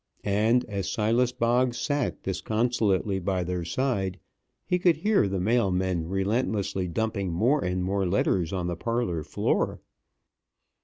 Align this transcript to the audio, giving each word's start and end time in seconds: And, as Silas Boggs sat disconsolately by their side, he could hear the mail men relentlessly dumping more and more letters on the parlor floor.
And, 0.25 0.65
as 0.65 0.89
Silas 0.89 1.31
Boggs 1.31 1.77
sat 1.79 2.23
disconsolately 2.23 3.19
by 3.19 3.43
their 3.43 3.63
side, 3.63 4.19
he 4.65 4.79
could 4.79 4.95
hear 4.97 5.27
the 5.27 5.39
mail 5.39 5.69
men 5.69 6.07
relentlessly 6.09 6.87
dumping 6.87 7.31
more 7.31 7.63
and 7.63 7.83
more 7.83 8.07
letters 8.07 8.51
on 8.51 8.65
the 8.65 8.75
parlor 8.75 9.23
floor. 9.23 9.79